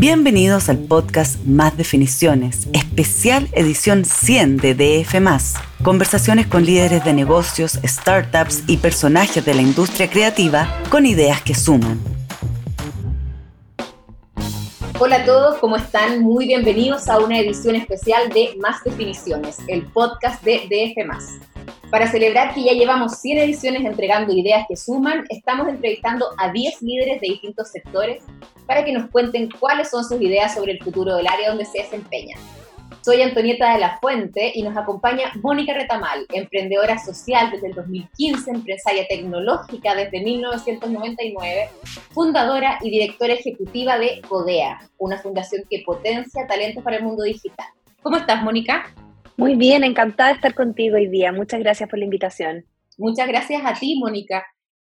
[0.00, 5.16] Bienvenidos al podcast Más Definiciones, especial edición 100 de DF.
[5.82, 11.56] Conversaciones con líderes de negocios, startups y personajes de la industria creativa con ideas que
[11.56, 11.98] suman.
[15.00, 16.22] Hola a todos, ¿cómo están?
[16.22, 21.90] Muy bienvenidos a una edición especial de Más Definiciones, el podcast de DF.
[21.90, 26.82] Para celebrar que ya llevamos 100 ediciones entregando ideas que suman, estamos entrevistando a 10
[26.82, 28.22] líderes de distintos sectores
[28.68, 31.78] para que nos cuenten cuáles son sus ideas sobre el futuro del área donde se
[31.78, 32.38] desempeñan.
[33.02, 38.50] Soy Antonieta de la Fuente y nos acompaña Mónica Retamal, emprendedora social desde el 2015,
[38.50, 41.70] empresaria tecnológica desde 1999,
[42.12, 47.68] fundadora y directora ejecutiva de CODEA, una fundación que potencia talentos para el mundo digital.
[48.02, 48.92] ¿Cómo estás, Mónica?
[49.38, 51.32] Muy bien, encantada de estar contigo hoy día.
[51.32, 52.66] Muchas gracias por la invitación.
[52.98, 54.44] Muchas gracias a ti, Mónica.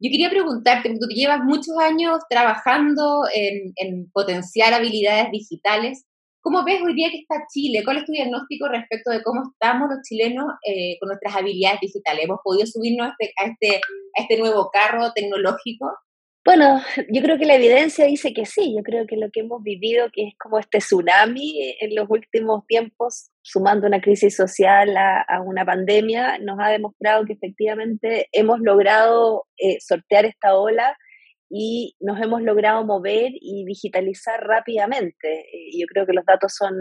[0.00, 6.04] Yo quería preguntarte, tú llevas muchos años trabajando en, potenciar habilidades digitales.
[6.40, 7.82] ¿Cómo ves hoy día que está Chile?
[7.84, 12.24] ¿Cuál es tu diagnóstico respecto de cómo estamos los chilenos eh, con nuestras habilidades digitales?
[12.24, 13.80] ¿Hemos podido subirnos a este, a este,
[14.16, 15.90] a este nuevo carro tecnológico?
[16.48, 19.62] Bueno, yo creo que la evidencia dice que sí, yo creo que lo que hemos
[19.62, 25.42] vivido, que es como este tsunami en los últimos tiempos, sumando una crisis social a,
[25.44, 30.96] una pandemia, nos ha demostrado que efectivamente hemos logrado eh, sortear esta ola
[31.50, 35.40] y nos hemos logrado mover y digitalizar rápidamente.
[35.52, 36.72] Eh, yo creo que los datos son,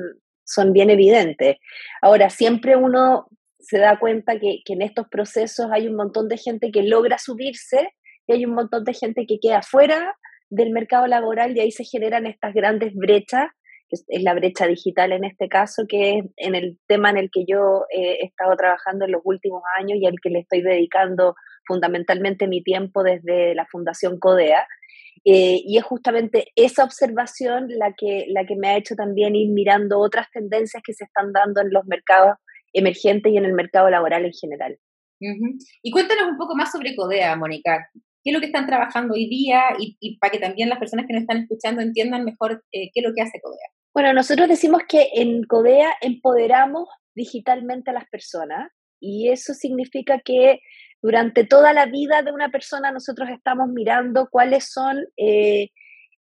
[0.46, 1.58] son bien evidentes.
[2.02, 3.28] Ahora, siempre uno
[3.60, 7.92] se da cuenta que en estos procesos hay un montón de gente que logra subirse
[8.28, 10.16] y hay un montón de gente que queda fuera
[10.50, 13.50] del mercado laboral y ahí se generan estas grandes brechas,
[13.90, 17.30] que es la brecha digital en este caso, que es en el tema en el
[17.32, 21.36] que yo he estado trabajando en los últimos años y al que le estoy dedicando
[21.66, 24.68] fundamentalmente mi tiempo desde la Fundación CODEA.
[25.26, 29.52] Eh, y es justamente esa observación la que, la que me ha hecho también ir
[29.52, 32.36] mirando otras tendencias que se están dando en los mercados
[32.72, 34.78] emergentes y en el mercado laboral en general.
[35.82, 37.90] Y cuéntanos un poco más sobre CODEA, Mónica
[38.28, 41.14] qué es lo que están trabajando hoy día y, para que también las personas que
[41.14, 43.70] nos están escuchando entiendan mejor eh, qué es lo que hace Codea.
[43.94, 50.60] Bueno, nosotros decimos que en Codea empoderamos digitalmente a las personas y eso significa que
[51.02, 55.70] durante toda la vida de una persona nosotros estamos mirando cuáles son eh,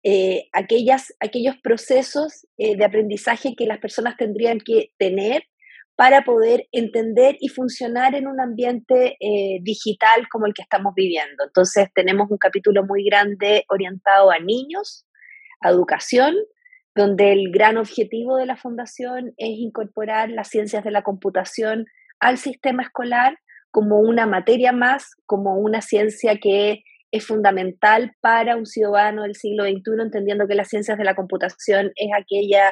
[0.04, 5.46] eh, aquellas, aquellos procesos de aprendizaje que las personas tendrían que tener
[5.96, 11.44] para poder entender y funcionar en un ambiente eh, digital como el que estamos viviendo.
[11.46, 15.06] Entonces tenemos un capítulo muy grande orientado a niños,
[15.62, 16.36] a educación,
[16.96, 21.86] donde el gran objetivo de la fundación es incorporar las ciencias de la computación
[22.20, 23.38] al sistema escolar
[23.72, 29.66] como una materia más, como una ciencia que es fundamental para un ciudadano del siglo
[29.66, 32.72] XXI, entendiendo que las ciencias de la computación es aquella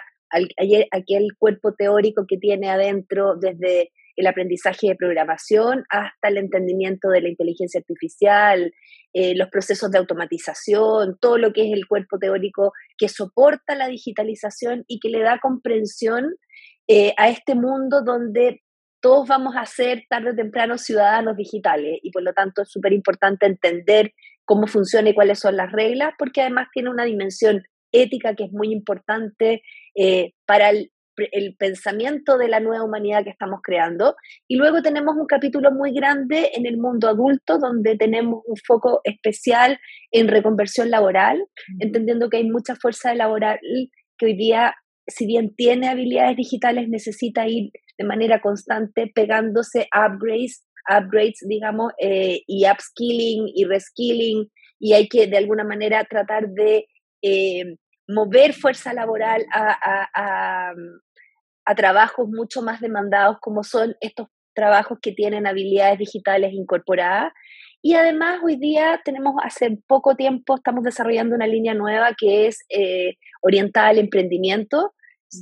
[0.92, 7.22] aquel cuerpo teórico que tiene adentro desde el aprendizaje de programación hasta el entendimiento de
[7.22, 8.74] la inteligencia artificial,
[9.14, 13.88] eh, los procesos de automatización, todo lo que es el cuerpo teórico que soporta la
[13.88, 16.36] digitalización y que le da comprensión
[16.88, 18.62] eh, a este mundo donde
[19.02, 22.00] todos vamos a ser tarde o temprano ciudadanos digitales.
[22.03, 24.14] Y por lo tanto es súper importante entender
[24.46, 28.52] cómo funciona y cuáles son las reglas porque además tiene una dimensión ética que es
[28.52, 29.63] muy importante
[29.96, 30.91] eh, para el,
[31.59, 34.16] pensamiento de la nueva humanidad que estamos creando.
[34.47, 39.02] Y luego tenemos un capítulo muy grande en el mundo adulto, donde tenemos un foco
[39.03, 39.79] especial
[40.09, 41.46] en reconversión laboral,
[41.79, 43.59] entendiendo que hay mucha fuerza laboral
[44.18, 44.73] que hoy día,
[45.06, 52.41] si bien tiene habilidades digitales, necesita ir de manera constante pegándose upgrades, upgrades digamos, eh,
[52.47, 56.88] y upskilling y reskilling, y hay que de alguna manera tratar de
[57.22, 57.76] eh,
[58.08, 60.74] mover fuerza laboral a,
[61.76, 67.32] trabajos mucho más demandados como son estos trabajos que tienen habilidades digitales incorporadas.
[67.82, 72.66] Y además hoy día tenemos, hace poco tiempo, estamos desarrollando una línea nueva que es
[72.70, 74.94] eh, orientada al emprendimiento,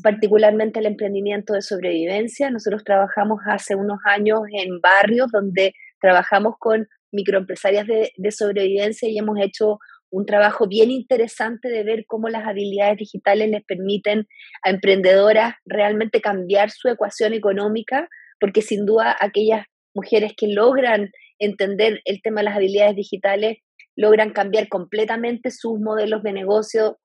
[0.03, 2.51] particularmente el emprendimiento de sobrevivencia.
[2.51, 9.17] Nosotros trabajamos hace unos años en barrios donde trabajamos con microempresarias de, de sobrevivencia y
[9.17, 9.79] hemos hecho
[10.11, 14.27] un trabajo bien interesante de ver cómo las habilidades digitales les permiten
[14.63, 18.07] a emprendedoras realmente cambiar su ecuación económica,
[18.39, 23.57] porque sin duda aquellas mujeres que logran entender el tema de las habilidades digitales
[23.95, 26.99] logran cambiar completamente sus modelos de negocio.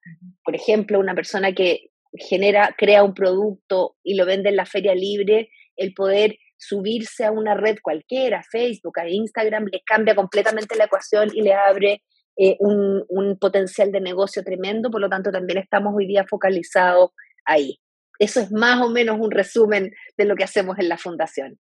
[0.44, 4.94] Por ejemplo, una persona que genera, crea un producto y lo vende en la feria
[4.94, 10.84] libre, el poder subirse a una red cualquiera, Facebook, a Instagram, les cambia completamente la
[10.84, 12.02] ecuación y le abre
[12.36, 17.10] eh, un, un potencial de negocio tremendo, por lo tanto también estamos hoy día focalizados
[17.44, 17.78] ahí.
[18.18, 21.58] Eso es más o menos un resumen de lo que hacemos en la fundación.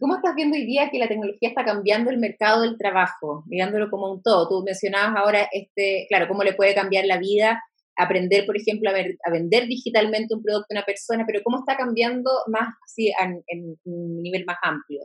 [0.00, 3.90] ¿Cómo estás viendo hoy día que la tecnología está cambiando el mercado del trabajo, mirándolo
[3.90, 4.48] como un todo?
[4.48, 7.62] Tú mencionabas ahora, este, claro, cómo le puede cambiar la vida
[7.96, 12.30] aprender, por ejemplo, a, vender digitalmente un producto a una persona, pero cómo está cambiando
[12.48, 15.02] más así en, un nivel más amplio.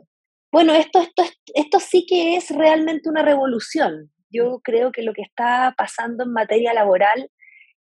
[0.52, 1.22] Bueno, esto, esto,
[1.54, 4.10] esto sí que es realmente una revolución.
[4.30, 7.30] Yo creo que lo que está pasando en materia laboral,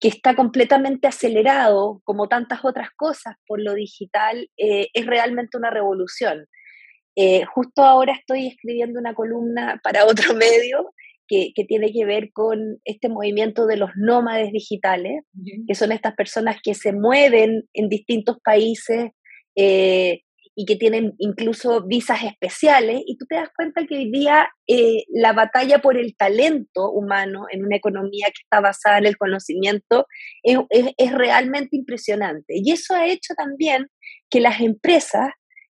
[0.00, 5.70] que está completamente acelerado, como tantas otras cosas, por lo digital, eh, es realmente una
[5.70, 6.46] revolución.
[7.17, 10.93] Eh, justo ahora estoy escribiendo una columna para otro medio
[11.26, 15.25] que, tiene que ver con este movimiento de los nómades digitales,
[15.67, 19.11] que son estas personas que se mueven en distintos países
[19.56, 20.24] eh,
[20.56, 23.03] y que tienen incluso visas especiales.
[23.06, 27.47] Y tú te das cuenta que hoy día eh, la batalla por el talento humano
[27.51, 30.06] en una economía que está basada en el conocimiento
[30.43, 30.59] es,
[31.12, 32.55] realmente impresionante.
[32.56, 33.89] Y eso ha hecho también
[34.31, 35.31] que las empresas,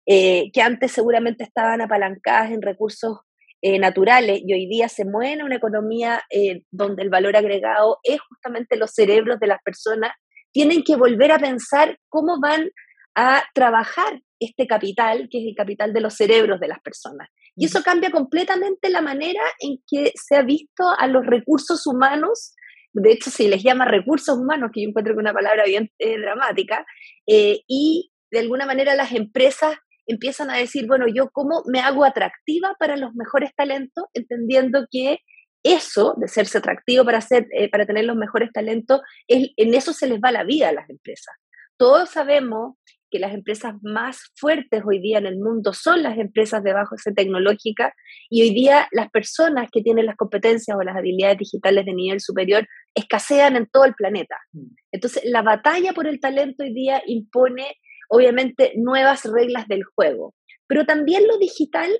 [0.06, 3.18] eh, que antes seguramente estaban apalancadas en recursos
[3.62, 6.22] eh, naturales y hoy día se mueve una economía
[6.70, 10.12] donde el valor agregado es justamente los cerebros de las personas,
[10.52, 12.70] tienen que volver a pensar cómo van
[13.20, 17.28] a trabajar este capital, que es el capital de los cerebros de las personas.
[17.54, 22.54] Y eso cambia completamente la manera en que se ha visto a los recursos humanos,
[22.92, 25.90] de hecho se les llama recursos humanos, que yo encuentro que es una palabra bien
[25.98, 26.86] eh, dramática,
[27.26, 29.76] y de alguna manera las empresas
[30.06, 35.18] empiezan a decir, bueno, yo cómo me hago atractiva para los mejores talentos, entendiendo que
[35.62, 39.92] eso de serse atractivo para, hacer, eh, para tener los mejores talentos, es, en eso
[39.92, 41.34] se les va la vida a las empresas.
[41.76, 42.76] Todos sabemos
[43.10, 47.12] que las empresas más fuertes hoy día en el mundo son las empresas de base
[47.12, 47.94] tecnológica
[48.28, 52.20] y hoy día las personas que tienen las competencias o las habilidades digitales de nivel
[52.20, 54.36] superior escasean en todo el planeta.
[54.52, 54.66] Mm.
[54.92, 57.76] Entonces, la batalla por el talento hoy día impone
[58.08, 60.34] obviamente nuevas reglas del juego.
[60.66, 61.90] Pero también lo digital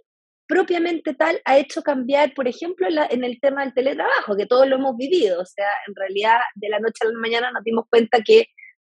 [0.47, 4.77] propiamente tal ha hecho cambiar, por ejemplo, en, el tema del teletrabajo, que todos lo
[4.77, 5.41] hemos vivido.
[5.41, 8.47] O sea, en realidad de la noche a la mañana nos dimos cuenta que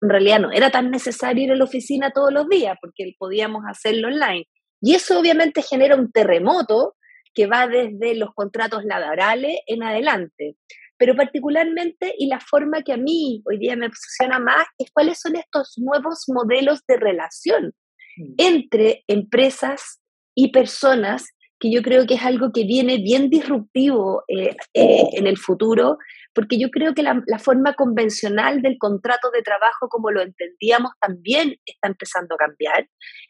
[0.02, 3.62] en realidad no era tan necesario ir a la oficina todos los días, porque podíamos
[3.66, 4.46] hacerlo online.
[4.81, 6.96] Y eso obviamente genera un terremoto
[7.34, 10.56] que va desde los contratos laborales en adelante
[11.02, 15.19] pero particularmente y la forma que a mí hoy día me obsesiona más es cuáles
[15.19, 17.72] son estos nuevos modelos de relación
[18.16, 18.34] mm.
[18.38, 20.00] entre empresas
[20.32, 21.26] y personas
[21.58, 25.98] que yo creo que es algo que viene bien disruptivo eh, eh, en el futuro,
[26.34, 31.56] porque yo creo que la, forma convencional del contrato de trabajo como lo entendíamos también
[31.67, 32.88] está empezando a cambiar.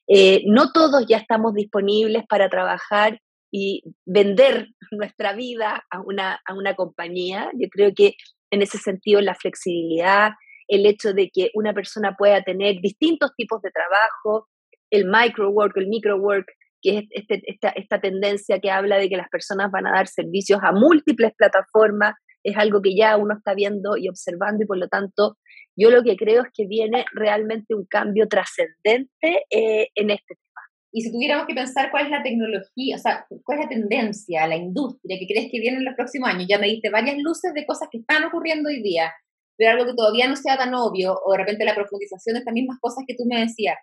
[0.09, 3.21] Eh, no todos ya estamos disponibles para trabajar
[3.53, 7.51] y vender nuestra vida a una, a una compañía.
[7.59, 8.15] Yo creo que
[8.51, 10.33] en ese sentido la flexibilidad,
[10.69, 14.49] el hecho de que una persona pueda tener distintos tipos de trabajo,
[14.91, 16.47] el microwork, el microwork,
[16.83, 20.09] que es este, esta, esta tendencia que habla de que las personas van a dar
[20.09, 24.79] servicios a múltiples plataformas, es algo que ya uno está viendo y observando y por
[24.79, 25.39] lo tanto
[25.77, 30.61] yo lo que creo es que viene realmente un cambio trascendente eh, en este tema.
[30.95, 34.47] Y si tuviéramos que pensar cuál es la tecnología, o sea, cuál es la tendencia,
[34.47, 37.55] la industria que crees que viene en los próximos años, ya me diste varias luces
[37.55, 39.11] de cosas que están ocurriendo hoy día,
[39.57, 42.53] pero algo que todavía no sea tan obvio, o de repente la profundización de estas
[42.53, 43.77] mismas cosas que tú me decías,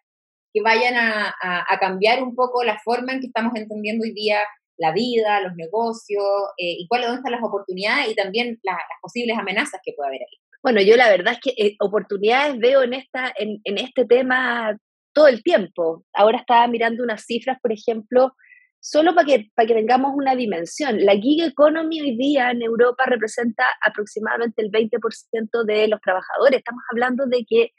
[0.53, 1.33] que vayan a,
[1.79, 4.39] cambiar un poco la forma en que estamos entendiendo hoy día
[4.79, 6.24] la vida, los negocios,
[6.57, 10.38] eh, y cuáles están las oportunidades y también las posibles amenazas que puede haber ahí.
[10.63, 14.77] Bueno, yo la verdad es que eh, oportunidades veo en, esta, en, en este tema
[15.13, 16.05] todo el tiempo.
[16.13, 18.33] Ahora estaba mirando unas cifras, por ejemplo,
[18.79, 21.03] solo para que, para que tengamos una dimensión.
[21.05, 26.59] La gig economy hoy día en Europa representa aproximadamente el 20% de los trabajadores.
[26.59, 27.71] Estamos hablando de que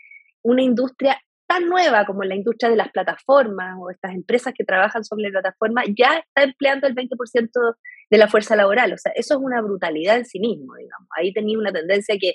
[0.43, 5.05] una industria tan nueva como la industria de las plataformas o estas empresas que trabajan
[5.05, 7.51] sobre la plataforma ya está empleando el 20%
[8.11, 8.93] de la fuerza laboral.
[8.93, 11.09] O sea, eso es una brutalidad en sí mismo, digamos.
[11.17, 12.35] Ahí tenía una tendencia que...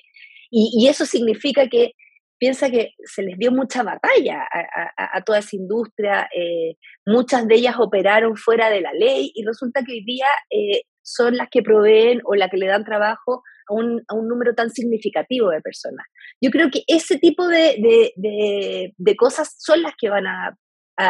[0.52, 1.94] y eso significa que
[2.38, 4.48] piensa que se les dio mucha batalla
[4.98, 9.84] a, toda esa industria, eh, muchas de ellas operaron fuera de la ley y resulta
[9.84, 13.74] que hoy día eh, son las que proveen o las que le dan trabajo a
[13.74, 16.06] un, número tan significativo de personas.
[16.42, 20.58] Yo creo que ese tipo de, cosas son las que van a,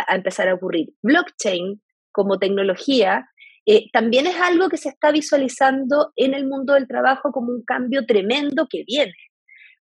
[0.10, 0.90] empezar a ocurrir.
[1.04, 1.82] Blockchain
[2.12, 3.30] como tecnología
[3.68, 7.64] eh, también es algo que se está visualizando en el mundo del trabajo como un
[7.64, 9.14] cambio tremendo que viene.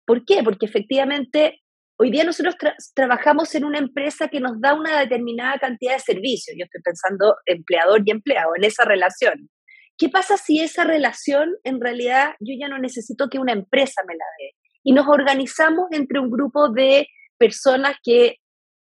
[0.07, 0.43] ¿Por qué?
[0.43, 1.63] Porque efectivamente
[1.99, 2.57] hoy día nosotros
[2.95, 6.57] trabajamos en una empresa que nos da una determinada cantidad de servicios.
[6.59, 9.49] Yo estoy pensando empleador y empleado, en esa relación.
[9.99, 14.15] ¿Qué pasa si esa relación en realidad yo ya no necesito que una empresa me
[14.15, 14.55] la dé?
[14.83, 17.09] Y nos organizamos entre un grupo de
[17.39, 18.39] personas que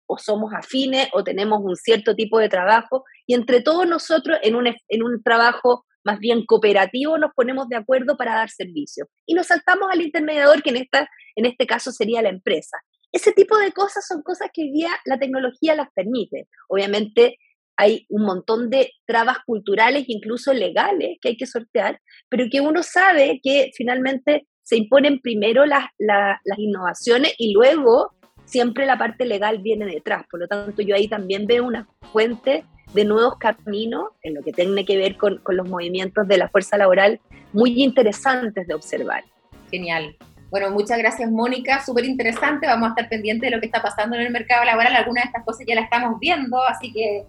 [0.08, 4.56] o somos afines o tenemos un cierto tipo de trabajo y entre todos nosotros en
[4.56, 9.34] un, en un trabajo más bien cooperativo nos ponemos de acuerdo para dar servicio y
[9.34, 12.78] nos saltamos al intermediador que en, esta, en este caso sería la empresa.
[13.12, 16.48] Ese tipo de cosas son cosas que hoy día la tecnología las permite.
[16.70, 17.38] Obviamente
[17.78, 22.84] hay un montón de trabas culturales, incluso legales, que hay que sortear, pero que uno
[22.84, 28.12] sabe que finalmente se imponen primero las, las innovaciones y luego
[28.46, 30.26] siempre la parte legal viene detrás.
[30.30, 34.54] Por lo tanto, yo ahí también veo una fuente de nuevos caminos en lo que
[34.54, 37.20] tiene que ver con, con los movimientos de la fuerza laboral
[37.54, 39.24] muy interesantes de observar.
[39.70, 40.16] Genial.
[40.50, 44.16] Bueno, muchas gracias Mónica, súper interesante, vamos a estar pendientes de lo que está pasando
[44.16, 47.26] en el mercado laboral, algunas de estas cosas ya las estamos viendo, así que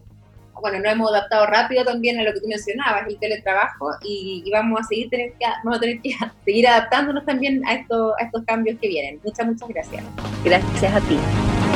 [0.61, 4.81] bueno, nos hemos adaptado rápido también a lo que tú mencionabas, el teletrabajo, y, vamos
[4.81, 6.11] a seguir tener que, vamos a tener que
[6.45, 9.21] seguir adaptándonos también a, esto, a estos cambios que vienen.
[9.25, 10.05] Muchas, muchas gracias.
[10.45, 11.19] Gracias a ti.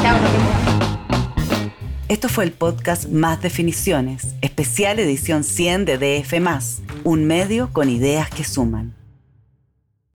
[0.02, 0.72] Chao, nos vemos.
[2.08, 6.34] Esto fue el podcast Más Definiciones, especial edición 100 de DF,
[7.04, 9.01] un medio con ideas que suman.